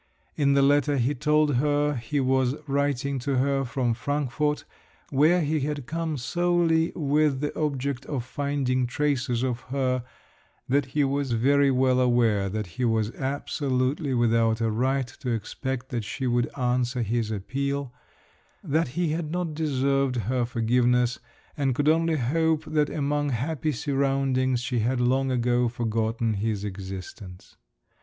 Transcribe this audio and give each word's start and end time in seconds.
In 0.35 0.53
the 0.53 0.63
letter 0.63 0.97
he 0.97 1.13
told 1.13 1.57
her 1.57 1.93
he 1.93 2.19
was 2.19 2.55
writing 2.67 3.19
to 3.19 3.35
her 3.35 3.63
from 3.63 3.93
Frankfort, 3.93 4.65
where 5.11 5.41
he 5.41 5.59
had 5.59 5.85
come 5.85 6.17
solely 6.17 6.91
with 6.95 7.39
the 7.39 7.55
object 7.55 8.07
of 8.07 8.25
finding 8.25 8.87
traces 8.87 9.43
of 9.43 9.59
her, 9.69 10.03
that 10.67 10.85
he 10.97 11.03
was 11.03 11.33
very 11.33 11.69
well 11.69 11.99
aware 11.99 12.49
that 12.49 12.65
he 12.65 12.83
was 12.83 13.11
absolutely 13.11 14.11
without 14.15 14.59
a 14.59 14.71
right 14.71 15.05
to 15.05 15.29
expect 15.29 15.89
that 15.89 16.03
she 16.03 16.25
would 16.25 16.49
answer 16.57 17.03
his 17.03 17.29
appeal; 17.29 17.93
that 18.63 18.87
he 18.97 19.09
had 19.09 19.29
not 19.31 19.53
deserved 19.53 20.15
her 20.15 20.45
forgiveness, 20.45 21.19
and 21.55 21.75
could 21.75 21.87
only 21.87 22.15
hope 22.15 22.65
that 22.65 22.89
among 22.89 23.29
happy 23.29 23.71
surroundings 23.71 24.61
she 24.61 24.79
had 24.79 24.99
long 24.99 25.29
ago 25.29 25.69
forgotten 25.69 26.33
his 26.33 26.63
existence. 26.63 27.55